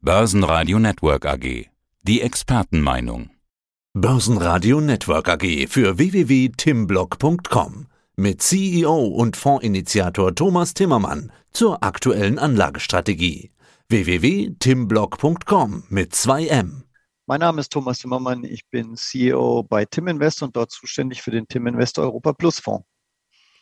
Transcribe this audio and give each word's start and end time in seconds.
Börsenradio 0.00 0.78
Network 0.78 1.26
AG. 1.26 1.66
Die 2.04 2.20
Expertenmeinung. 2.20 3.30
Börsenradio 3.94 4.80
Network 4.80 5.28
AG 5.28 5.66
für 5.68 5.98
www.timblock.com 5.98 7.88
mit 8.14 8.40
CEO 8.40 9.06
und 9.06 9.36
Fondsinitiator 9.36 10.32
Thomas 10.36 10.74
Timmermann 10.74 11.32
zur 11.50 11.82
aktuellen 11.82 12.38
Anlagestrategie. 12.38 13.50
www.timblock.com 13.88 15.82
mit 15.88 16.12
2M. 16.12 16.82
Mein 17.26 17.40
Name 17.40 17.60
ist 17.60 17.72
Thomas 17.72 17.98
Timmermann, 17.98 18.44
ich 18.44 18.68
bin 18.70 18.94
CEO 18.94 19.64
bei 19.64 19.84
Tim 19.84 20.06
Invest 20.06 20.44
und 20.44 20.54
dort 20.54 20.70
zuständig 20.70 21.22
für 21.22 21.32
den 21.32 21.48
Tim 21.48 21.66
Invest 21.66 21.98
Europa 21.98 22.32
Plus 22.34 22.60
Fonds. 22.60 22.86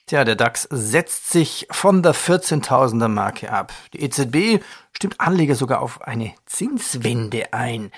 Tja, 0.09 0.23
der 0.23 0.37
DAX 0.37 0.69
setzt 0.71 1.33
sich 1.33 1.67
von 1.73 2.01
der 2.01 2.15
14.000er 2.15 3.09
Marke 3.09 3.51
ab. 3.51 3.73
Die 3.93 4.03
EZB 4.03 4.63
stimmt 4.93 5.21
Anleger 5.21 5.57
sogar 5.57 5.83
auf 5.83 6.01
eine 6.03 6.33
Zinswende 6.45 7.53
ein. 7.53 7.91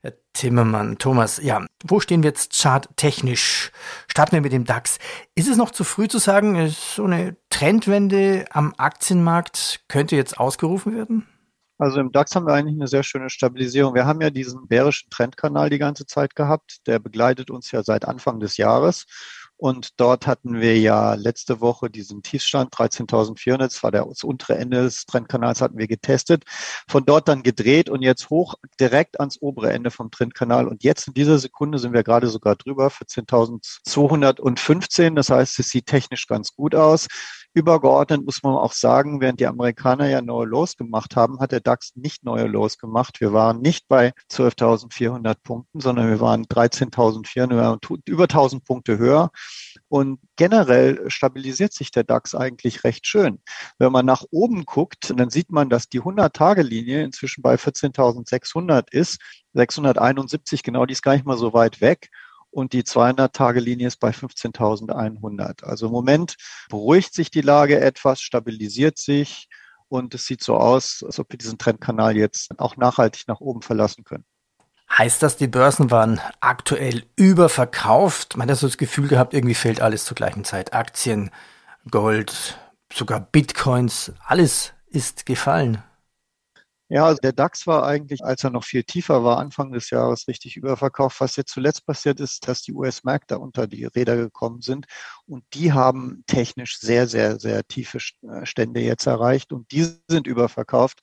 Herr 0.00 0.14
Timmermann, 0.32 0.98
Thomas, 0.98 1.40
ja, 1.40 1.64
wo 1.84 2.00
stehen 2.00 2.24
wir 2.24 2.30
jetzt 2.30 2.60
charttechnisch? 2.60 3.70
Starten 4.08 4.32
wir 4.32 4.40
mit 4.40 4.52
dem 4.52 4.64
DAX. 4.64 4.98
Ist 5.36 5.48
es 5.48 5.56
noch 5.56 5.70
zu 5.70 5.84
früh 5.84 6.08
zu 6.08 6.18
sagen, 6.18 6.68
so 6.68 7.04
eine 7.04 7.36
Trendwende 7.48 8.46
am 8.50 8.74
Aktienmarkt 8.76 9.84
könnte 9.86 10.16
jetzt 10.16 10.40
ausgerufen 10.40 10.96
werden? 10.96 11.28
Also 11.78 12.00
im 12.00 12.10
DAX 12.10 12.34
haben 12.34 12.46
wir 12.46 12.54
eigentlich 12.54 12.74
eine 12.74 12.88
sehr 12.88 13.04
schöne 13.04 13.30
Stabilisierung. 13.30 13.94
Wir 13.94 14.06
haben 14.06 14.20
ja 14.20 14.30
diesen 14.30 14.66
bärischen 14.66 15.10
Trendkanal 15.10 15.70
die 15.70 15.78
ganze 15.78 16.06
Zeit 16.06 16.34
gehabt. 16.34 16.86
Der 16.88 16.98
begleitet 16.98 17.50
uns 17.50 17.70
ja 17.70 17.84
seit 17.84 18.04
Anfang 18.04 18.40
des 18.40 18.56
Jahres. 18.56 19.06
Und 19.62 20.00
dort 20.00 20.26
hatten 20.26 20.60
wir 20.60 20.76
ja 20.80 21.14
letzte 21.14 21.60
Woche 21.60 21.88
diesen 21.88 22.24
Tiefstand 22.24 22.74
13.400, 22.74 23.58
das 23.58 23.80
war 23.84 23.92
das 23.92 24.24
untere 24.24 24.58
Ende 24.58 24.82
des 24.82 25.06
Trendkanals, 25.06 25.60
hatten 25.60 25.78
wir 25.78 25.86
getestet. 25.86 26.42
Von 26.88 27.06
dort 27.06 27.28
dann 27.28 27.44
gedreht 27.44 27.88
und 27.88 28.02
jetzt 28.02 28.28
hoch 28.28 28.56
direkt 28.80 29.20
ans 29.20 29.40
obere 29.40 29.72
Ende 29.72 29.92
vom 29.92 30.10
Trendkanal. 30.10 30.66
Und 30.66 30.82
jetzt 30.82 31.06
in 31.06 31.14
dieser 31.14 31.38
Sekunde 31.38 31.78
sind 31.78 31.92
wir 31.92 32.02
gerade 32.02 32.26
sogar 32.26 32.56
drüber, 32.56 32.88
14.215. 32.88 35.14
Das 35.14 35.30
heißt, 35.30 35.60
es 35.60 35.68
sieht 35.68 35.86
technisch 35.86 36.26
ganz 36.26 36.56
gut 36.56 36.74
aus. 36.74 37.06
Übergeordnet 37.54 38.24
muss 38.24 38.42
man 38.42 38.54
auch 38.54 38.72
sagen, 38.72 39.20
während 39.20 39.38
die 39.38 39.46
Amerikaner 39.46 40.08
ja 40.08 40.22
neue 40.22 40.46
Lows 40.46 40.76
gemacht 40.76 41.16
haben, 41.16 41.38
hat 41.38 41.52
der 41.52 41.60
DAX 41.60 41.92
nicht 41.96 42.24
neue 42.24 42.46
Lows 42.46 42.78
gemacht. 42.78 43.20
Wir 43.20 43.34
waren 43.34 43.60
nicht 43.60 43.88
bei 43.88 44.12
12.400 44.30 45.34
Punkten, 45.42 45.80
sondern 45.80 46.08
wir 46.08 46.20
waren 46.20 46.46
13.400, 46.46 48.00
über 48.06 48.24
1.000 48.24 48.64
Punkte 48.64 48.96
höher. 48.96 49.30
Und 49.88 50.20
generell 50.36 51.10
stabilisiert 51.10 51.74
sich 51.74 51.90
der 51.90 52.04
DAX 52.04 52.34
eigentlich 52.34 52.84
recht 52.84 53.06
schön. 53.06 53.40
Wenn 53.78 53.92
man 53.92 54.06
nach 54.06 54.24
oben 54.30 54.64
guckt, 54.64 55.12
dann 55.14 55.28
sieht 55.28 55.50
man, 55.50 55.68
dass 55.68 55.90
die 55.90 56.00
100-Tage-Linie 56.00 57.04
inzwischen 57.04 57.42
bei 57.42 57.56
14.600 57.56 58.90
ist. 58.92 59.20
671, 59.52 60.62
genau, 60.62 60.86
die 60.86 60.92
ist 60.92 61.02
gar 61.02 61.12
nicht 61.12 61.26
mal 61.26 61.36
so 61.36 61.52
weit 61.52 61.82
weg 61.82 62.08
und 62.52 62.72
die 62.74 62.82
200-Tage-Linie 62.82 63.88
ist 63.88 63.98
bei 63.98 64.10
15.100. 64.10 65.64
Also 65.64 65.86
im 65.86 65.92
Moment 65.92 66.36
beruhigt 66.68 67.14
sich 67.14 67.30
die 67.30 67.40
Lage 67.40 67.80
etwas, 67.80 68.20
stabilisiert 68.20 68.98
sich 68.98 69.48
und 69.88 70.14
es 70.14 70.26
sieht 70.26 70.42
so 70.42 70.56
aus, 70.56 71.02
als 71.04 71.18
ob 71.18 71.32
wir 71.32 71.38
diesen 71.38 71.58
Trendkanal 71.58 72.16
jetzt 72.16 72.58
auch 72.58 72.76
nachhaltig 72.76 73.26
nach 73.26 73.40
oben 73.40 73.62
verlassen 73.62 74.04
können. 74.04 74.24
Heißt 74.96 75.22
das, 75.22 75.38
die 75.38 75.48
Börsen 75.48 75.90
waren 75.90 76.20
aktuell 76.40 77.04
überverkauft? 77.16 78.36
Man 78.36 78.50
hat 78.50 78.58
so 78.58 78.66
das 78.66 78.76
Gefühl 78.76 79.08
gehabt, 79.08 79.32
irgendwie 79.32 79.54
fehlt 79.54 79.80
alles 79.80 80.04
zur 80.04 80.14
gleichen 80.14 80.44
Zeit. 80.44 80.74
Aktien, 80.74 81.30
Gold, 81.90 82.58
sogar 82.92 83.20
Bitcoins, 83.20 84.12
alles 84.26 84.74
ist 84.88 85.24
gefallen. 85.24 85.82
Ja, 86.94 87.06
also 87.06 87.18
der 87.22 87.32
DAX 87.32 87.66
war 87.66 87.86
eigentlich, 87.86 88.22
als 88.22 88.44
er 88.44 88.50
noch 88.50 88.64
viel 88.64 88.82
tiefer 88.84 89.24
war, 89.24 89.38
Anfang 89.38 89.72
des 89.72 89.88
Jahres 89.88 90.28
richtig 90.28 90.58
überverkauft. 90.58 91.22
Was 91.22 91.36
jetzt 91.36 91.50
zuletzt 91.50 91.86
passiert 91.86 92.20
ist, 92.20 92.46
dass 92.46 92.60
die 92.60 92.74
US-Märkte 92.74 93.38
unter 93.38 93.66
die 93.66 93.86
Räder 93.86 94.14
gekommen 94.16 94.60
sind 94.60 94.84
und 95.32 95.44
die 95.54 95.72
haben 95.72 96.24
technisch 96.26 96.78
sehr, 96.78 97.08
sehr, 97.08 97.40
sehr 97.40 97.64
tiefe 97.64 97.98
äh, 98.22 98.44
Stände 98.44 98.80
jetzt 98.80 99.06
erreicht 99.06 99.50
und 99.52 99.72
die 99.72 99.86
sind 100.06 100.26
überverkauft 100.26 101.00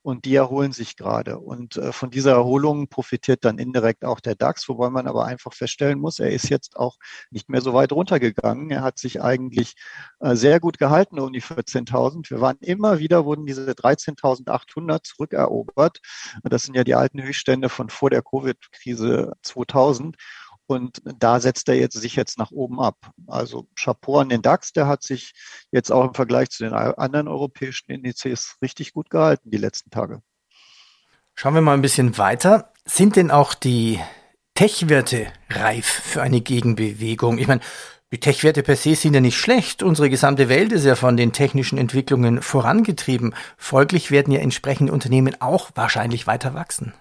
und 0.00 0.24
die 0.24 0.34
erholen 0.34 0.72
sich 0.72 0.96
gerade. 0.96 1.38
Und 1.38 1.76
äh, 1.76 1.92
von 1.92 2.10
dieser 2.10 2.32
Erholung 2.32 2.88
profitiert 2.88 3.44
dann 3.44 3.58
indirekt 3.58 4.06
auch 4.06 4.20
der 4.20 4.34
DAX, 4.34 4.66
wobei 4.70 4.88
man 4.88 5.06
aber 5.06 5.26
einfach 5.26 5.52
feststellen 5.52 5.98
muss, 5.98 6.20
er 6.20 6.30
ist 6.30 6.48
jetzt 6.48 6.76
auch 6.76 6.96
nicht 7.30 7.50
mehr 7.50 7.60
so 7.60 7.74
weit 7.74 7.92
runtergegangen. 7.92 8.70
Er 8.70 8.82
hat 8.82 8.98
sich 8.98 9.20
eigentlich 9.20 9.74
äh, 10.20 10.34
sehr 10.34 10.58
gut 10.58 10.78
gehalten 10.78 11.20
um 11.20 11.34
die 11.34 11.42
14.000. 11.42 12.30
Wir 12.30 12.40
waren 12.40 12.56
immer 12.60 12.98
wieder, 12.98 13.26
wurden 13.26 13.44
diese 13.44 13.72
13.800 13.72 15.02
zurück 15.04 15.26
zurückerobert. 15.26 16.00
Das 16.44 16.62
sind 16.62 16.76
ja 16.76 16.84
die 16.84 16.94
alten 16.94 17.22
Höchststände 17.22 17.68
von 17.68 17.90
vor 17.90 18.08
der 18.08 18.22
Covid-Krise 18.22 19.32
2000. 19.42 20.16
Und 20.66 21.00
da 21.18 21.40
setzt 21.40 21.68
er 21.68 21.76
jetzt 21.76 21.98
sich 21.98 22.16
jetzt 22.16 22.38
nach 22.38 22.50
oben 22.50 22.80
ab. 22.80 23.10
Also 23.26 23.68
Chapeau 23.78 24.18
an 24.18 24.28
den 24.28 24.42
DAX, 24.42 24.72
der 24.72 24.86
hat 24.86 25.02
sich 25.02 25.32
jetzt 25.70 25.92
auch 25.92 26.04
im 26.04 26.14
Vergleich 26.14 26.50
zu 26.50 26.64
den 26.64 26.72
anderen 26.72 27.28
europäischen 27.28 27.90
Indizes 27.90 28.56
richtig 28.62 28.92
gut 28.92 29.10
gehalten 29.10 29.50
die 29.50 29.58
letzten 29.58 29.90
Tage. 29.90 30.22
Schauen 31.34 31.54
wir 31.54 31.60
mal 31.60 31.74
ein 31.74 31.82
bisschen 31.82 32.18
weiter. 32.18 32.72
Sind 32.84 33.16
denn 33.16 33.30
auch 33.30 33.54
die 33.54 34.00
Tech-Werte 34.54 35.26
reif 35.50 35.86
für 35.86 36.22
eine 36.22 36.40
Gegenbewegung? 36.40 37.38
Ich 37.38 37.46
meine, 37.46 37.60
die 38.12 38.20
Tech-Werte 38.20 38.62
per 38.62 38.76
se 38.76 38.94
sind 38.94 39.14
ja 39.14 39.20
nicht 39.20 39.38
schlecht. 39.38 39.82
Unsere 39.82 40.08
gesamte 40.08 40.48
Welt 40.48 40.72
ist 40.72 40.84
ja 40.84 40.94
von 40.94 41.16
den 41.16 41.32
technischen 41.32 41.76
Entwicklungen 41.76 42.40
vorangetrieben. 42.40 43.34
Folglich 43.58 44.10
werden 44.10 44.32
ja 44.32 44.40
entsprechende 44.40 44.92
Unternehmen 44.92 45.40
auch 45.40 45.70
wahrscheinlich 45.74 46.26
weiter 46.26 46.54
wachsen. 46.54 46.94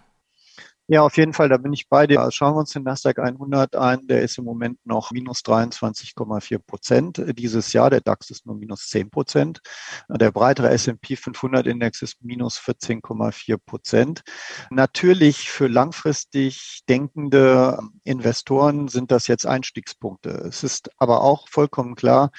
Ja, 0.88 1.02
auf 1.02 1.18
jeden 1.18 1.34
Fall, 1.34 1.50
da 1.50 1.58
bin 1.58 1.74
ich 1.74 1.90
bei 1.90 2.06
dir. 2.06 2.20
Also 2.20 2.30
schauen 2.30 2.54
wir 2.54 2.60
uns 2.60 2.70
den 2.70 2.84
Nasdaq 2.84 3.18
100 3.18 3.76
an. 3.76 4.06
Der 4.06 4.22
ist 4.22 4.38
im 4.38 4.46
Moment 4.46 4.86
noch 4.86 5.10
minus 5.10 5.40
23,4 5.40 6.60
Prozent 6.60 7.24
dieses 7.40 7.74
Jahr. 7.74 7.90
Der 7.90 8.02
DAX 8.02 8.30
ist 8.30 8.46
nur 8.46 8.56
minus 8.56 8.90
10 8.90 9.10
Prozent. 9.10 9.62
Der 10.10 10.32
breitere 10.32 10.70
S&P 10.70 11.16
500 11.16 11.66
Index 11.66 12.04
ist 12.04 12.24
minus 12.24 12.60
14,4 12.60 13.58
Prozent. 13.58 14.22
Natürlich 14.70 15.50
für 15.50 15.68
langfristig 15.68 16.82
denkende 16.88 17.80
Investoren 18.04 18.88
sind 18.88 19.10
das 19.10 19.26
jetzt 19.26 19.48
Einstiegspunkte. 19.48 20.30
Es 20.30 20.64
ist 20.64 20.92
aber 20.98 21.22
auch 21.22 21.48
vollkommen 21.50 21.96
klar, 21.96 22.30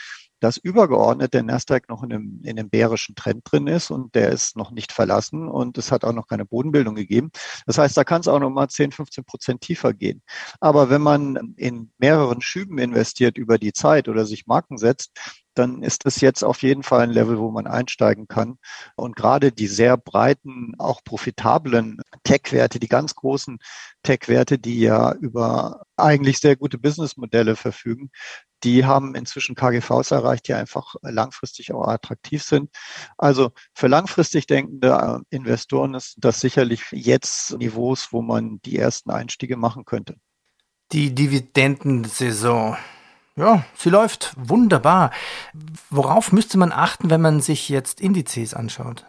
dass 0.47 0.59
übergeordnet 0.59 1.35
der 1.35 1.43
Nasdaq 1.43 1.89
noch 1.89 2.05
in 2.05 2.13
einem, 2.13 2.41
in 2.45 2.57
einem 2.57 2.71
bärischen 2.71 3.17
Trend 3.17 3.43
drin 3.51 3.67
ist 3.67 3.91
und 3.91 4.15
der 4.15 4.31
ist 4.31 4.57
noch 4.57 4.71
nicht 4.71 4.93
verlassen 4.93 5.49
und 5.49 5.77
es 5.77 5.91
hat 5.91 6.05
auch 6.05 6.13
noch 6.13 6.29
keine 6.29 6.45
Bodenbildung 6.45 6.95
gegeben. 6.95 7.33
Das 7.67 7.79
heißt, 7.79 7.97
da 7.97 8.05
kann 8.05 8.21
es 8.21 8.29
auch 8.29 8.39
noch 8.39 8.51
mal 8.51 8.69
10, 8.69 8.93
15 8.93 9.25
Prozent 9.25 9.61
tiefer 9.61 9.93
gehen. 9.93 10.23
Aber 10.61 10.89
wenn 10.89 11.03
man 11.03 11.55
in 11.57 11.91
mehreren 11.99 12.41
Schüben 12.43 12.79
investiert 12.79 13.39
über 13.39 13.59
die 13.59 13.73
Zeit 13.73 14.09
oder 14.09 14.25
sich 14.25 14.47
Marken 14.47 14.79
setzt, 14.79 15.11
dann 15.57 15.83
ist 15.83 16.05
es 16.07 16.21
jetzt 16.21 16.45
auf 16.45 16.63
jeden 16.63 16.83
Fall 16.83 17.01
ein 17.01 17.11
Level, 17.11 17.39
wo 17.39 17.51
man 17.51 17.67
einsteigen 17.67 18.29
kann. 18.29 18.59
Und 18.95 19.17
gerade 19.17 19.53
die 19.53 19.67
sehr 19.67 19.97
breiten, 19.97 20.75
auch 20.79 21.03
profitablen 21.03 22.01
Tech-Werte, 22.25 22.79
die 22.79 22.89
ganz 22.89 23.15
großen 23.15 23.59
Tech-Werte, 24.03 24.59
die 24.59 24.81
ja 24.81 25.13
über 25.15 25.87
eigentlich 25.97 26.39
sehr 26.39 26.57
gute 26.57 26.79
Businessmodelle 26.79 27.57
verfügen, 27.57 28.11
die 28.65 28.85
haben 28.85 29.15
inzwischen 29.15 29.55
KGVs 29.55 30.11
erreicht, 30.11 30.49
die 30.49 30.55
einfach 30.55 30.95
langfristig 31.03 31.73
auch 31.73 31.87
attraktiv 31.87 32.43
sind. 32.43 32.71
Also 33.19 33.53
für 33.75 33.87
langfristig 33.87 34.47
denkende 34.47 35.23
äh, 35.31 35.35
Investoren 35.35 35.95
ist 35.95 36.17
das 36.19 36.41
sicherlich 36.41 36.83
jetzt 36.93 37.57
Niveaus, 37.59 38.13
wo 38.13 38.23
man 38.23 38.61
die 38.65 38.79
ersten 38.79 39.11
Einstiege 39.11 39.57
machen 39.57 39.85
könnte. 39.85 40.17
Die 40.93 41.15
Dividendensaison. 41.15 42.77
Ja, 43.37 43.65
sie 43.77 43.91
läuft 43.91 44.35
wunderbar. 44.37 45.11
Worauf 45.91 46.33
müsste 46.33 46.57
man 46.57 46.73
achten, 46.73 47.11
wenn 47.11 47.21
man 47.21 47.41
sich 47.41 47.69
jetzt 47.69 48.01
Indizes 48.01 48.55
anschaut? 48.55 49.05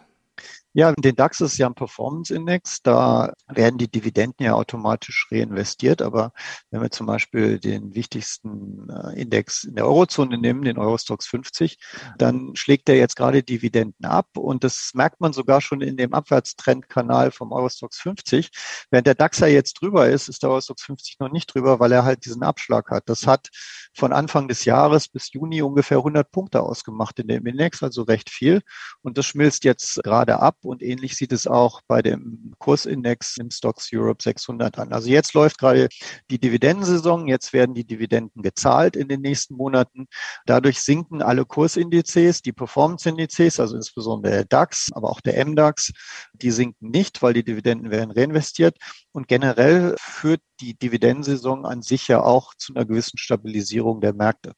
Ja, 0.78 0.92
den 0.92 1.16
DAX 1.16 1.40
ist 1.40 1.58
ja 1.58 1.66
ein 1.66 1.74
Performance-Index. 1.74 2.82
Da 2.84 3.32
werden 3.48 3.78
die 3.78 3.90
Dividenden 3.90 4.46
ja 4.46 4.54
automatisch 4.54 5.26
reinvestiert. 5.32 6.00
Aber 6.02 6.30
wenn 6.70 6.80
wir 6.80 6.92
zum 6.92 7.08
Beispiel 7.08 7.58
den 7.58 7.96
wichtigsten 7.96 8.88
äh, 8.88 9.20
Index 9.20 9.64
in 9.64 9.74
der 9.74 9.86
Eurozone 9.86 10.38
nehmen, 10.38 10.62
den 10.62 10.78
Eurostox 10.78 11.26
50, 11.26 11.78
dann 12.16 12.54
schlägt 12.54 12.86
der 12.86 12.94
jetzt 12.94 13.16
gerade 13.16 13.42
Dividenden 13.42 14.06
ab. 14.06 14.28
Und 14.36 14.62
das 14.62 14.92
merkt 14.94 15.20
man 15.20 15.32
sogar 15.32 15.60
schon 15.60 15.80
in 15.80 15.96
dem 15.96 16.14
Abwärtstrendkanal 16.14 17.32
vom 17.32 17.50
Eurostox 17.50 17.98
50. 17.98 18.48
Während 18.92 19.08
der 19.08 19.16
DAX 19.16 19.40
ja 19.40 19.48
jetzt 19.48 19.82
drüber 19.82 20.08
ist, 20.08 20.28
ist 20.28 20.44
der 20.44 20.50
Eurostox 20.50 20.84
50 20.84 21.18
noch 21.18 21.32
nicht 21.32 21.52
drüber, 21.52 21.80
weil 21.80 21.90
er 21.90 22.04
halt 22.04 22.24
diesen 22.24 22.44
Abschlag 22.44 22.88
hat. 22.92 23.08
Das 23.08 23.26
hat 23.26 23.48
von 23.96 24.12
Anfang 24.12 24.46
des 24.46 24.64
Jahres 24.64 25.08
bis 25.08 25.32
Juni 25.32 25.60
ungefähr 25.60 25.98
100 25.98 26.30
Punkte 26.30 26.62
ausgemacht 26.62 27.18
in 27.18 27.26
dem 27.26 27.44
Index, 27.46 27.82
also 27.82 28.02
recht 28.02 28.30
viel. 28.30 28.62
Und 29.02 29.18
das 29.18 29.26
schmilzt 29.26 29.64
jetzt 29.64 30.00
gerade 30.04 30.38
ab 30.38 30.54
und 30.68 30.82
ähnlich 30.82 31.16
sieht 31.16 31.32
es 31.32 31.46
auch 31.46 31.80
bei 31.88 32.02
dem 32.02 32.54
Kursindex 32.58 33.36
im 33.38 33.50
Stocks 33.50 33.88
Europe 33.92 34.22
600 34.22 34.78
an. 34.78 34.92
Also 34.92 35.08
jetzt 35.08 35.34
läuft 35.34 35.58
gerade 35.58 35.88
die 36.30 36.38
Dividendensaison, 36.38 37.26
jetzt 37.26 37.52
werden 37.52 37.74
die 37.74 37.84
Dividenden 37.84 38.42
gezahlt 38.42 38.96
in 38.96 39.08
den 39.08 39.20
nächsten 39.20 39.54
Monaten. 39.54 40.06
Dadurch 40.46 40.80
sinken 40.80 41.22
alle 41.22 41.44
Kursindizes, 41.44 42.42
die 42.42 42.52
Performance-Indizes, 42.52 43.60
also 43.60 43.76
insbesondere 43.76 44.32
der 44.32 44.44
DAX, 44.44 44.90
aber 44.92 45.10
auch 45.10 45.20
der 45.20 45.44
MDAX, 45.44 45.92
die 46.34 46.50
sinken 46.50 46.90
nicht, 46.90 47.22
weil 47.22 47.34
die 47.34 47.44
Dividenden 47.44 47.90
werden 47.90 48.10
reinvestiert. 48.10 48.76
Und 49.12 49.28
generell 49.28 49.96
führt 49.98 50.42
die 50.60 50.74
Dividendensaison 50.74 51.64
an 51.64 51.82
sich 51.82 52.08
ja 52.08 52.22
auch 52.22 52.54
zu 52.54 52.74
einer 52.74 52.84
gewissen 52.84 53.18
Stabilisierung 53.18 54.00
der 54.00 54.14
Märkte. 54.14 54.52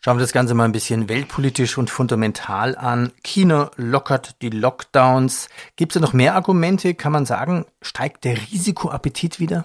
Schauen 0.00 0.18
wir 0.18 0.22
das 0.22 0.32
Ganze 0.32 0.54
mal 0.54 0.64
ein 0.64 0.72
bisschen 0.72 1.08
weltpolitisch 1.08 1.78
und 1.78 1.90
fundamental 1.90 2.76
an. 2.76 3.12
China 3.24 3.70
lockert 3.76 4.40
die 4.40 4.50
Lockdowns. 4.50 5.48
Gibt 5.74 5.92
es 5.92 6.00
da 6.00 6.06
noch 6.06 6.12
mehr 6.12 6.34
Argumente? 6.36 6.94
Kann 6.94 7.12
man 7.12 7.26
sagen, 7.26 7.66
steigt 7.82 8.24
der 8.24 8.36
Risikoappetit 8.36 9.40
wieder? 9.40 9.64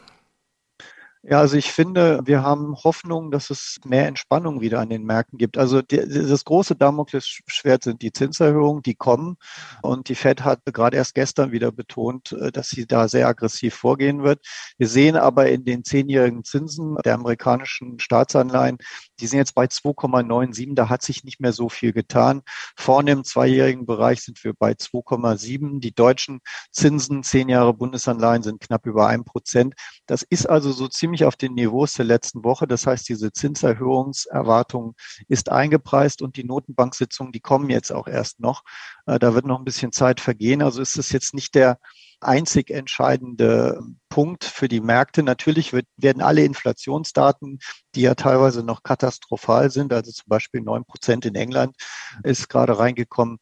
Ja, 1.24 1.40
also 1.40 1.56
ich 1.56 1.72
finde, 1.72 2.22
wir 2.26 2.42
haben 2.42 2.76
Hoffnung, 2.84 3.30
dass 3.30 3.52
es 3.52 3.78
mehr 3.86 4.08
Entspannung 4.08 4.60
wieder 4.60 4.80
an 4.80 4.90
den 4.90 5.04
Märkten 5.04 5.38
gibt. 5.38 5.56
Also 5.56 5.84
das 5.84 6.46
große 6.46 6.76
Damoklesschwert 6.76 7.84
sind 7.84 8.02
die 8.02 8.12
Zinserhöhungen, 8.12 8.82
die 8.82 8.96
kommen. 8.96 9.38
Und 9.84 10.10
die 10.10 10.16
Fed 10.16 10.44
hat 10.44 10.62
gerade 10.66 10.98
erst 10.98 11.14
gestern 11.14 11.52
wieder 11.52 11.72
betont, 11.72 12.32
äh, 12.32 12.52
dass 12.52 12.70
sie 12.70 12.88
da 12.88 13.08
sehr 13.08 13.28
aggressiv 13.28 13.76
vorgehen 13.76 14.24
wird. 14.24 14.44
Wir 14.80 14.88
sehen 14.88 15.16
aber 15.16 15.48
in 15.48 15.64
den 15.64 15.84
zehnjährigen 15.84 16.44
Zinsen 16.44 16.96
der 17.06 17.14
amerikanischen 17.14 18.00
Staatsanleihen, 18.00 18.80
die 19.22 19.28
sind 19.28 19.38
jetzt 19.38 19.56
bei 19.56 19.66
2,97. 19.66 20.76
Da 20.76 20.90
hat 20.90 21.02
sich 21.04 21.24
nicht 21.24 21.40
mehr 21.40 21.54
so 21.54 21.70
viel 21.70 21.94
getan. 21.94 22.42
Vorne 22.76 23.12
im 23.12 23.24
zweijährigen 23.24 23.86
Bereich 23.86 24.22
sind 24.22 24.44
wir 24.44 24.54
bei 24.54 24.72
2,7. 24.72 25.80
Die 25.80 25.94
deutschen 25.94 26.42
Zinsen, 26.72 27.24
zehn 27.24 27.50
Jahre 27.50 27.74
Bundesanleihen 27.74 28.44
sind 28.44 28.60
knapp 28.60 28.86
über 28.86 29.08
ein 29.08 29.24
Prozent. 29.24 29.76
Das 30.08 30.24
ist 30.24 30.50
also 30.50 30.72
so 30.72 30.88
ziemlich 30.88 31.26
auf 31.26 31.36
den 31.36 31.54
Niveaus 31.54 31.94
der 31.94 32.06
letzten 32.06 32.44
Woche. 32.44 32.68
Das 32.68 32.88
heißt, 32.88 33.08
diese 33.08 33.32
Zinserhöhungserwartung 33.32 34.96
ist 35.28 35.50
eingepreist 35.50 36.22
und 36.22 36.36
die 36.36 36.44
Notenbanksitzungen, 36.44 37.32
die 37.32 37.40
kommen 37.40 37.70
jetzt 37.70 37.92
auch 37.92 38.08
erst 38.08 38.40
noch. 38.40 38.64
Äh, 39.06 39.20
da 39.20 39.34
wird 39.34 39.46
noch 39.46 39.60
ein 39.60 39.66
bisschen 39.66 39.92
Zeit 39.92 40.20
vergehen. 40.20 40.62
Also 40.62 40.82
ist 40.82 40.98
es 40.98 41.12
jetzt 41.12 41.34
nicht 41.34 41.56
der 41.56 41.80
einzig 42.20 42.70
entscheidende 42.70 43.82
Punkt 44.12 44.44
für 44.44 44.68
die 44.68 44.82
Märkte. 44.82 45.24
Natürlich 45.24 45.74
wird, 45.74 45.88
werden 45.98 46.22
alle 46.22 46.44
Inflationsdaten, 46.44 47.60
die 47.96 48.02
ja 48.02 48.14
teilweise 48.14 48.62
noch 48.62 48.84
katastrophal 48.84 49.72
sind, 49.72 49.92
also 49.94 50.12
zum 50.12 50.26
Beispiel 50.28 50.62
neun 50.62 50.86
Prozent 50.86 51.26
in 51.26 51.34
England 51.34 51.76
ist 52.24 52.50
gerade 52.50 52.78
reingekommen. 52.78 53.40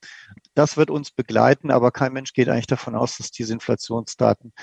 Das 0.53 0.77
wird 0.77 0.91
uns 0.91 1.11
begleiten, 1.11 1.71
aber 1.71 1.91
kein 1.91 2.13
Mensch 2.13 2.33
geht 2.33 2.47
eigentlich 2.47 2.67
davon 2.67 2.95
aus, 2.95 3.17
dass 3.17 3.31
diese 3.31 3.51
Inflationsdaten 3.51 4.53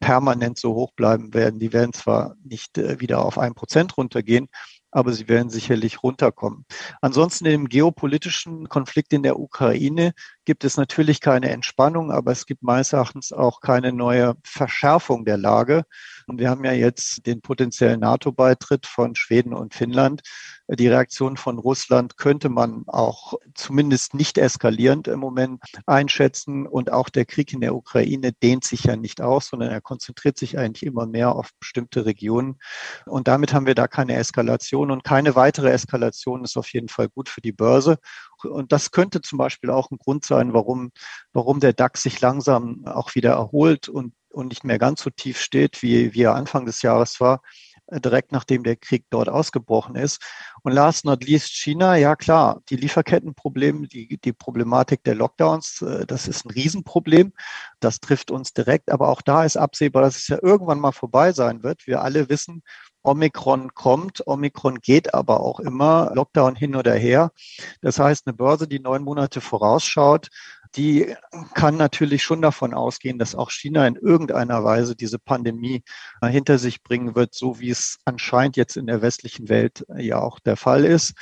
permanent 0.00 0.58
so 0.58 0.74
hoch 0.74 0.92
bleiben 0.92 1.32
werden. 1.32 1.60
Die 1.60 1.72
werden 1.72 1.92
zwar 1.92 2.34
nicht 2.44 2.76
äh, 2.76 3.00
wieder 3.00 3.24
auf 3.24 3.38
ein 3.38 3.54
Prozent 3.54 3.96
runtergehen, 3.96 4.48
aber 4.90 5.12
sie 5.12 5.28
werden 5.28 5.48
sicherlich 5.48 6.02
runterkommen. 6.02 6.66
Ansonsten 7.00 7.46
im 7.46 7.68
geopolitischen 7.68 8.68
Konflikt 8.68 9.12
in 9.12 9.22
der 9.22 9.38
Ukraine 9.38 10.12
gibt 10.44 10.64
es 10.64 10.76
natürlich 10.76 11.20
keine 11.20 11.50
Entspannung, 11.50 12.10
aber 12.10 12.32
es 12.32 12.46
gibt 12.46 12.62
meines 12.62 12.92
Erachtens 12.92 13.32
auch 13.32 13.60
keine 13.60 13.92
neue 13.92 14.34
Verschärfung 14.44 15.24
der 15.24 15.38
Lage. 15.38 15.84
Und 16.26 16.38
wir 16.38 16.50
haben 16.50 16.64
ja 16.64 16.72
jetzt 16.72 17.26
den 17.26 17.40
potenziellen 17.40 18.00
NATO-Beitritt 18.00 18.86
von 18.86 19.14
Schweden 19.14 19.54
und 19.54 19.74
Finnland. 19.74 20.22
Die 20.68 20.88
Reaktion 20.88 21.36
von 21.36 21.58
Russland 21.58 22.16
könnte 22.16 22.48
man 22.48 22.84
auch 22.86 23.34
zumindest 23.54 24.14
nicht 24.14 24.38
eskalierend 24.38 25.08
im 25.08 25.20
Moment 25.20 25.60
einschätzen. 25.86 26.66
Und 26.66 26.90
auch 26.92 27.08
der 27.08 27.24
Krieg 27.24 27.52
in 27.52 27.60
der 27.60 27.74
Ukraine 27.74 28.32
dehnt 28.32 28.64
sich 28.64 28.84
ja 28.84 28.96
nicht 28.96 29.20
aus, 29.20 29.48
sondern 29.48 29.70
er 29.70 29.80
konzentriert 29.80 30.38
sich 30.38 30.58
eigentlich 30.58 30.84
immer 30.84 31.06
mehr 31.06 31.34
auf 31.34 31.50
bestimmte 31.58 32.06
Regionen. 32.06 32.58
Und 33.06 33.28
damit 33.28 33.52
haben 33.52 33.66
wir 33.66 33.74
da 33.74 33.88
keine 33.88 34.14
Eskalation 34.16 34.90
und 34.90 35.04
keine 35.04 35.34
weitere 35.34 35.70
Eskalation 35.70 36.44
ist 36.44 36.56
auf 36.56 36.72
jeden 36.72 36.88
Fall 36.88 37.08
gut 37.08 37.28
für 37.28 37.40
die 37.40 37.52
Börse. 37.52 37.98
Und 38.44 38.72
das 38.72 38.90
könnte 38.90 39.20
zum 39.20 39.38
Beispiel 39.38 39.70
auch 39.70 39.90
ein 39.90 39.98
Grund 39.98 40.24
sein, 40.24 40.52
warum, 40.52 40.92
warum 41.32 41.60
der 41.60 41.72
DAX 41.72 42.02
sich 42.02 42.20
langsam 42.20 42.84
auch 42.86 43.14
wieder 43.14 43.32
erholt 43.32 43.88
und, 43.88 44.14
und 44.30 44.48
nicht 44.48 44.64
mehr 44.64 44.78
ganz 44.78 45.02
so 45.02 45.10
tief 45.10 45.40
steht, 45.40 45.82
wie, 45.82 46.14
wie 46.14 46.22
er 46.22 46.34
Anfang 46.34 46.66
des 46.66 46.82
Jahres 46.82 47.20
war, 47.20 47.42
äh, 47.86 48.00
direkt 48.00 48.32
nachdem 48.32 48.62
der 48.64 48.76
Krieg 48.76 49.04
dort 49.10 49.28
ausgebrochen 49.28 49.96
ist. 49.96 50.22
Und 50.62 50.72
last 50.72 51.04
not 51.04 51.24
least 51.24 51.50
China, 51.50 51.96
ja 51.96 52.16
klar, 52.16 52.62
die 52.70 52.76
Lieferkettenprobleme, 52.76 53.88
die, 53.88 54.18
die 54.18 54.32
Problematik 54.32 55.02
der 55.04 55.14
Lockdowns, 55.14 55.82
äh, 55.82 56.06
das 56.06 56.28
ist 56.28 56.44
ein 56.44 56.50
Riesenproblem. 56.50 57.32
Das 57.80 58.00
trifft 58.00 58.30
uns 58.30 58.52
direkt, 58.52 58.90
aber 58.90 59.08
auch 59.08 59.22
da 59.22 59.44
ist 59.44 59.56
absehbar, 59.56 60.02
dass 60.02 60.16
es 60.16 60.28
ja 60.28 60.38
irgendwann 60.40 60.80
mal 60.80 60.92
vorbei 60.92 61.32
sein 61.32 61.62
wird. 61.62 61.86
Wir 61.86 62.02
alle 62.02 62.28
wissen, 62.28 62.62
Omikron 63.02 63.74
kommt, 63.74 64.26
Omikron 64.26 64.80
geht 64.80 65.14
aber 65.14 65.40
auch 65.40 65.60
immer, 65.60 66.12
Lockdown 66.14 66.54
hin 66.54 66.76
oder 66.76 66.94
her. 66.94 67.32
Das 67.80 67.98
heißt, 67.98 68.26
eine 68.26 68.34
Börse, 68.34 68.68
die 68.68 68.80
neun 68.80 69.02
Monate 69.02 69.40
vorausschaut, 69.40 70.28
die 70.74 71.14
kann 71.54 71.76
natürlich 71.76 72.22
schon 72.22 72.40
davon 72.40 72.72
ausgehen, 72.72 73.18
dass 73.18 73.34
auch 73.34 73.50
China 73.50 73.86
in 73.86 73.96
irgendeiner 73.96 74.64
Weise 74.64 74.96
diese 74.96 75.18
Pandemie 75.18 75.82
äh, 76.20 76.28
hinter 76.28 76.58
sich 76.58 76.82
bringen 76.82 77.14
wird, 77.14 77.34
so 77.34 77.60
wie 77.60 77.70
es 77.70 77.98
anscheinend 78.04 78.56
jetzt 78.56 78.76
in 78.76 78.86
der 78.86 79.02
westlichen 79.02 79.48
Welt 79.48 79.84
äh, 79.94 80.02
ja 80.02 80.20
auch 80.20 80.40
der 80.40 80.56
Fall 80.56 80.84
ist. 80.84 81.12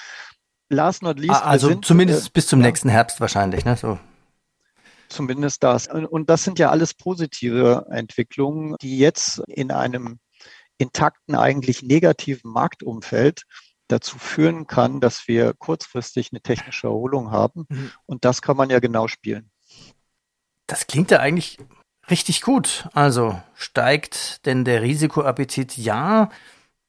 Last 0.69 1.03
not 1.03 1.19
least. 1.19 1.43
Also 1.43 1.69
sind, 1.69 1.85
zumindest 1.85 2.29
äh, 2.29 2.31
bis 2.33 2.47
zum 2.47 2.61
ja, 2.61 2.67
nächsten 2.67 2.89
Herbst 2.89 3.21
wahrscheinlich, 3.21 3.65
ne? 3.65 3.77
So. 3.77 3.99
Zumindest 5.09 5.65
das. 5.65 5.89
Und 5.89 6.31
das 6.31 6.45
sind 6.45 6.61
ja 6.61 6.71
alles 6.71 6.95
positive 6.95 7.87
Entwicklungen, 7.91 8.77
die 8.81 8.99
jetzt 8.99 9.43
in 9.49 9.73
einem 9.73 10.21
intakten, 10.81 11.35
eigentlich 11.35 11.83
negativen 11.83 12.51
Marktumfeld 12.51 13.45
dazu 13.89 14.19
führen 14.19 14.67
kann, 14.67 15.01
dass 15.01 15.29
wir 15.29 15.53
kurzfristig 15.55 16.31
eine 16.33 16.41
technische 16.41 16.87
Erholung 16.87 17.31
haben. 17.31 17.67
Mhm. 17.69 17.91
Und 18.07 18.25
das 18.25 18.41
kann 18.43 18.57
man 18.57 18.71
ja 18.71 18.79
genau 18.79 19.09
spielen. 19.09 19.51
Das 20.67 20.87
klingt 20.87 21.11
ja 21.11 21.19
eigentlich 21.19 21.59
richtig 22.09 22.43
gut. 22.43 22.89
Also 22.95 23.41
steigt 23.55 24.47
denn 24.47 24.65
der 24.65 24.83
Risikoappetit? 24.83 25.77
Ja, 25.77 26.31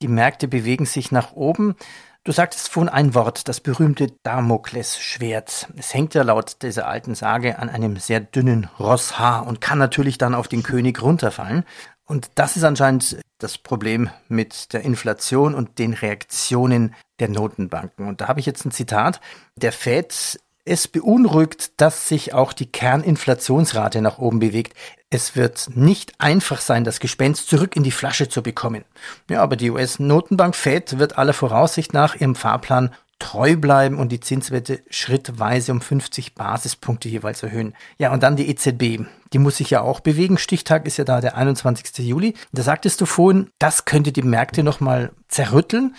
die 0.01 0.07
Märkte 0.07 0.47
bewegen 0.47 0.85
sich 0.85 1.11
nach 1.11 1.33
oben. 1.33 1.75
Du 2.23 2.31
sagtest 2.31 2.69
vorhin 2.69 2.89
ein 2.89 3.15
Wort, 3.15 3.47
das 3.47 3.61
berühmte 3.61 4.13
Damoklesschwert. 4.21 5.69
Es 5.75 5.93
hängt 5.95 6.13
ja 6.13 6.21
laut 6.21 6.61
dieser 6.61 6.88
alten 6.88 7.15
Sage 7.15 7.57
an 7.57 7.67
einem 7.67 7.97
sehr 7.97 8.19
dünnen 8.19 8.69
Rosshaar 8.79 9.47
und 9.47 9.59
kann 9.59 9.79
natürlich 9.79 10.19
dann 10.19 10.35
auf 10.35 10.47
den 10.47 10.61
König 10.61 11.01
runterfallen. 11.01 11.63
Und 12.11 12.29
das 12.35 12.57
ist 12.57 12.65
anscheinend 12.65 13.21
das 13.37 13.57
Problem 13.57 14.09
mit 14.27 14.73
der 14.73 14.81
Inflation 14.81 15.55
und 15.55 15.79
den 15.79 15.93
Reaktionen 15.93 16.93
der 17.21 17.29
Notenbanken. 17.29 18.05
Und 18.05 18.19
da 18.19 18.27
habe 18.27 18.41
ich 18.41 18.45
jetzt 18.45 18.65
ein 18.65 18.71
Zitat. 18.71 19.21
Der 19.55 19.71
Fed 19.71 20.37
es 20.65 20.89
beunruhigt, 20.89 21.79
dass 21.79 22.09
sich 22.09 22.33
auch 22.33 22.51
die 22.51 22.65
Kerninflationsrate 22.65 24.01
nach 24.01 24.17
oben 24.17 24.39
bewegt. 24.39 24.73
Es 25.09 25.37
wird 25.37 25.69
nicht 25.73 26.19
einfach 26.19 26.59
sein, 26.59 26.83
das 26.83 26.99
Gespenst 26.99 27.47
zurück 27.47 27.77
in 27.77 27.83
die 27.83 27.91
Flasche 27.91 28.27
zu 28.27 28.43
bekommen. 28.43 28.83
Ja, 29.29 29.41
aber 29.41 29.55
die 29.55 29.71
US-Notenbank 29.71 30.53
Fed 30.53 31.00
wird 31.00 31.17
aller 31.17 31.33
Voraussicht 31.33 31.93
nach 31.93 32.15
ihrem 32.15 32.36
Fahrplan 32.36 32.93
treu 33.21 33.55
bleiben 33.55 33.99
und 33.99 34.11
die 34.11 34.19
Zinswerte 34.19 34.81
schrittweise 34.89 35.71
um 35.71 35.79
50 35.79 36.33
Basispunkte 36.33 37.07
jeweils 37.07 37.43
erhöhen. 37.43 37.75
Ja, 37.99 38.11
und 38.11 38.23
dann 38.23 38.35
die 38.35 38.49
EZB. 38.49 39.05
Die 39.31 39.37
muss 39.37 39.57
sich 39.57 39.69
ja 39.69 39.81
auch 39.81 39.99
bewegen. 39.99 40.39
Stichtag 40.39 40.87
ist 40.87 40.97
ja 40.97 41.03
da 41.03 41.21
der 41.21 41.37
21. 41.37 41.99
Juli. 41.99 42.33
Da 42.51 42.63
sagtest 42.63 42.99
du 42.99 43.05
vorhin, 43.05 43.51
das 43.59 43.85
könnte 43.85 44.11
die 44.11 44.23
Märkte 44.23 44.63
nochmal 44.63 45.11
zerrütteln. 45.27 45.95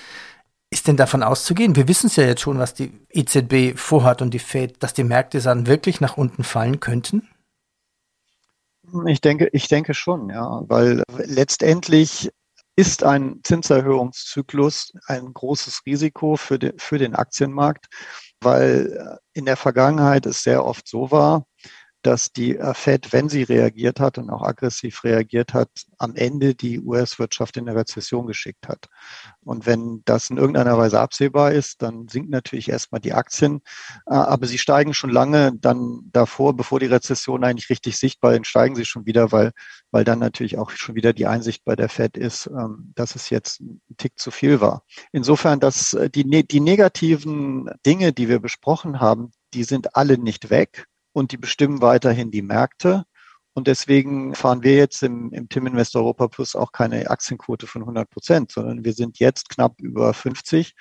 Ist 0.69 0.89
denn 0.89 0.97
davon 0.97 1.23
auszugehen? 1.23 1.77
Wir 1.77 1.87
wissen 1.87 2.09
es 2.09 2.17
ja 2.17 2.25
jetzt 2.25 2.41
schon, 2.41 2.59
was 2.59 2.75
die 2.75 2.93
EZB 3.11 3.79
vorhat 3.79 4.21
und 4.21 4.35
die 4.35 4.41
Fed, 4.41 4.83
dass 4.83 4.93
die 4.93 5.05
Märkte 5.05 5.41
dann 5.41 5.67
wirklich 5.67 6.01
nach 6.01 6.17
unten 6.17 6.43
fallen 6.43 6.81
könnten? 6.81 7.29
Ich 9.07 9.21
denke, 9.21 9.49
ich 9.53 9.69
denke 9.69 9.95
schon, 9.95 10.29
ja, 10.29 10.63
weil 10.67 11.03
letztendlich 11.25 12.31
ist 12.83 13.05
ein 13.05 13.39
Zinserhöhungszyklus 13.45 14.93
ein 15.07 15.33
großes 15.33 15.83
Risiko 15.87 16.35
für, 16.35 16.59
den 16.59 16.77
für 16.81 16.99
den 16.99 17.15
Aktienmarkt, 17.15 17.87
weil 18.41 19.21
in 19.35 19.45
der 19.45 19.57
Vergangenheit 19.57 20.27
es 20.27 20.43
sehr 20.43 20.67
oft 20.67 20.89
so 20.89 21.13
war, 21.13 21.47
dass 22.03 22.33
die 22.33 22.57
äh, 22.57 22.75
Fed, 22.75 23.13
wenn 23.13 23.29
sie 23.29 23.45
reagiert 23.45 24.01
hat 24.01 24.19
und 24.19 24.31
auch 24.31 24.43
aggressiv 24.43 25.05
reagiert 25.05 25.55
hat, 25.55 25.71
am 25.99 26.15
Ende 26.17 26.55
die 26.55 26.81
US-Wirtschaft 26.81 27.57
in 27.57 27.69
eine 27.69 27.79
Rezession 27.79 28.27
geschickt 28.27 28.69
hat. 28.69 28.87
Und 29.45 29.67
wenn 29.67 30.03
das 30.05 30.31
in 30.31 30.37
irgendeiner 30.37 30.77
Weise 30.77 31.01
absehbar 31.01 31.53
ist, 31.53 31.83
dann 31.83 32.09
sinken 32.09 32.31
natürlich 32.31 32.69
erstmal 32.69 33.01
die 33.01 33.13
Aktien, 33.13 33.61
äh, 34.07 34.15
aber 34.15 34.47
sie 34.47 34.59
steigen 34.59 34.95
schon 34.95 35.11
lange 35.11 35.53
dann 35.57 36.01
davor, 36.13 36.57
bevor 36.57 36.81
die 36.81 36.87
Rezession 36.87 37.45
eigentlich 37.45 37.71
richtig 37.71 37.97
sichtbar 37.97 38.35
ist, 38.35 38.47
steigen 38.47 38.75
sie 38.75 38.85
schon 38.85 39.07
wieder, 39.07 39.33
weil, 39.33 39.53
weil 39.91 40.05
dann 40.05 40.19
natürlich 40.19 40.59
auch 40.59 40.71
schon 40.71 40.95
wieder 40.95 41.13
die 41.13 41.27
Einsicht 41.27 41.65
bei 41.65 41.77
der 41.77 41.89
Fed 41.89 42.17
ist, 42.17 42.47
ähm, 42.47 42.93
dass 42.95 43.15
es 43.15 43.31
jetzt 43.31 43.61
ein 43.61 43.81
Tick 43.97 44.19
zu 44.19 44.31
viel 44.31 44.61
war. 44.61 44.85
Insofern, 45.13 45.61
dass 45.61 45.95
äh, 45.95 46.11
die, 46.11 46.25
die 46.47 46.61
negativen 46.61 47.71
Dinge, 47.87 48.13
die 48.13 48.29
wir 48.29 48.41
besprochen 48.41 49.01
haben, 49.01 49.31
die 49.55 49.65
sind 49.65 49.97
alle 49.97 50.19
nicht 50.19 50.51
weg 50.51 50.87
und 51.13 51.33
die 51.33 51.37
bestimmen 51.37 51.81
weiterhin 51.83 52.31
die 52.31 52.43
Märkte. 52.43 53.05
Und 53.55 53.67
deswegen 53.67 54.35
fahren 54.35 54.63
wir 54.63 54.77
jetzt 54.77 55.03
im, 55.03 55.31
im 55.33 55.49
Tim 55.49 55.67
Invest 55.67 55.95
Europa 55.95 56.29
Plus 56.29 56.57
auch 56.57 56.73
keine 56.73 57.11
Aktienquote 57.11 57.67
von 57.67 57.83
100 57.83 58.09
Prozent, 58.09 58.53
sondern 58.53 58.85
wir 58.85 58.95
sind 58.95 59.19
jetzt 59.19 59.51
knapp 59.51 59.79
über 59.81 60.15
50 60.15 60.75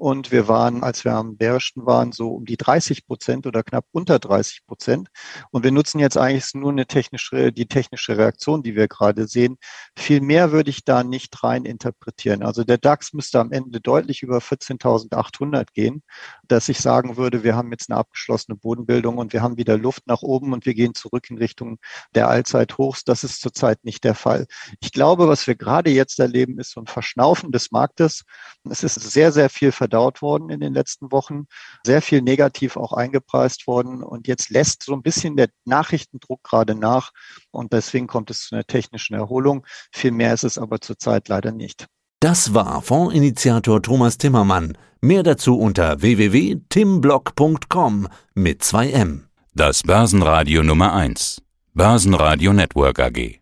und 0.00 0.32
wir 0.32 0.48
waren, 0.48 0.82
als 0.82 1.04
wir 1.04 1.12
am 1.12 1.36
bärischen 1.36 1.84
waren, 1.84 2.12
so 2.12 2.30
um 2.30 2.46
die 2.46 2.56
30 2.56 3.06
Prozent 3.06 3.46
oder 3.46 3.62
knapp 3.62 3.84
unter 3.92 4.18
30 4.18 4.64
Prozent. 4.66 5.08
Und 5.50 5.62
wir 5.62 5.72
nutzen 5.72 5.98
jetzt 5.98 6.16
eigentlich 6.16 6.54
nur 6.54 6.70
eine 6.70 6.86
technische, 6.86 7.52
die 7.52 7.66
technische 7.66 8.16
Reaktion, 8.16 8.62
die 8.62 8.74
wir 8.74 8.88
gerade 8.88 9.28
sehen. 9.28 9.58
Viel 9.94 10.22
mehr 10.22 10.52
würde 10.52 10.70
ich 10.70 10.86
da 10.86 11.04
nicht 11.04 11.44
rein 11.44 11.66
interpretieren. 11.66 12.42
Also 12.42 12.64
der 12.64 12.78
DAX 12.78 13.12
müsste 13.12 13.40
am 13.40 13.52
Ende 13.52 13.82
deutlich 13.82 14.22
über 14.22 14.38
14.800 14.38 15.66
gehen, 15.74 16.02
dass 16.48 16.70
ich 16.70 16.80
sagen 16.80 17.18
würde, 17.18 17.44
wir 17.44 17.54
haben 17.54 17.70
jetzt 17.70 17.90
eine 17.90 17.98
abgeschlossene 17.98 18.56
Bodenbildung 18.56 19.18
und 19.18 19.34
wir 19.34 19.42
haben 19.42 19.58
wieder 19.58 19.76
Luft 19.76 20.06
nach 20.06 20.22
oben 20.22 20.54
und 20.54 20.64
wir 20.64 20.72
gehen 20.72 20.94
zurück 20.94 21.28
in 21.28 21.36
Richtung 21.36 21.78
der 22.14 22.28
Allzeithochs. 22.28 23.04
Das 23.04 23.22
ist 23.22 23.42
zurzeit 23.42 23.84
nicht 23.84 24.04
der 24.04 24.14
Fall. 24.14 24.46
Ich 24.80 24.92
glaube, 24.92 25.28
was 25.28 25.46
wir 25.46 25.56
gerade 25.56 25.90
jetzt 25.90 26.18
erleben, 26.20 26.58
ist 26.58 26.70
so 26.72 26.80
ein 26.80 26.86
Verschnaufen 26.86 27.52
des 27.52 27.70
Marktes. 27.70 28.24
Es 28.64 28.82
ist 28.82 28.94
sehr, 28.94 29.30
sehr 29.30 29.50
viel 29.50 29.72
verdaut 29.90 30.22
worden 30.22 30.50
in 30.50 30.60
den 30.60 30.72
letzten 30.72 31.10
Wochen, 31.10 31.46
sehr 31.84 32.00
viel 32.00 32.22
negativ 32.22 32.76
auch 32.76 32.92
eingepreist 32.92 33.66
worden 33.66 34.04
und 34.04 34.28
jetzt 34.28 34.50
lässt 34.50 34.84
so 34.84 34.92
ein 34.92 35.02
bisschen 35.02 35.36
der 35.36 35.48
Nachrichtendruck 35.64 36.44
gerade 36.44 36.76
nach 36.76 37.10
und 37.50 37.72
deswegen 37.72 38.06
kommt 38.06 38.30
es 38.30 38.46
zu 38.46 38.54
einer 38.54 38.64
technischen 38.64 39.14
Erholung. 39.14 39.66
Viel 39.92 40.12
mehr 40.12 40.32
ist 40.32 40.44
es 40.44 40.58
aber 40.58 40.80
zurzeit 40.80 41.28
leider 41.28 41.50
nicht. 41.52 41.86
Das 42.20 42.54
war 42.54 42.82
Fondsinitiator 42.82 43.82
Thomas 43.82 44.16
Timmermann. 44.18 44.76
Mehr 45.00 45.22
dazu 45.22 45.58
unter 45.58 46.02
www.timblock.com 46.02 48.08
mit 48.34 48.60
2M. 48.62 49.20
Das 49.54 49.82
Börsenradio 49.82 50.62
Nummer 50.62 50.92
1. 50.92 51.40
Börsenradio 51.72 52.52
Network 52.52 53.00
AG. 53.00 53.39